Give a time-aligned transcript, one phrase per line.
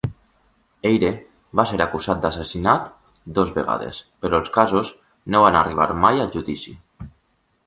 [0.91, 1.09] Eyre
[1.59, 2.89] va ser acusat d'assassinat
[3.37, 4.93] dues vegades, però els casos
[5.35, 6.77] no van arribar mai a judici.